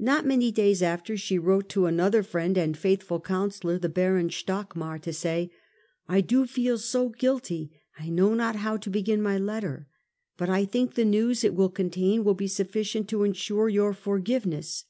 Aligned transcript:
Not 0.00 0.26
many 0.26 0.50
days 0.50 0.82
after 0.82 1.16
she 1.16 1.38
wrote 1.38 1.68
to 1.68 1.86
another 1.86 2.24
friend 2.24 2.58
and 2.58 2.76
faithful 2.76 3.20
counsellor, 3.20 3.78
the 3.78 3.88
Baron 3.88 4.28
Stockmar, 4.28 4.98
to 5.02 5.12
say,' 5.12 5.52
I 6.08 6.20
do 6.20 6.46
feel 6.48 6.78
so 6.78 7.10
guilty 7.10 7.70
I 7.96 8.08
know 8.08 8.34
not 8.34 8.56
how 8.56 8.76
to 8.78 8.90
begin 8.90 9.22
my 9.22 9.38
letter; 9.38 9.86
but 10.36 10.50
I 10.50 10.64
think 10.64 10.94
the 10.96 11.04
news 11.04 11.44
it 11.44 11.54
will 11.54 11.70
contain 11.70 12.24
will 12.24 12.34
be 12.34 12.48
sufficient 12.48 13.08
to 13.10 13.22
ensure 13.22 13.68
your 13.68 13.92
forgiveness. 13.94 14.84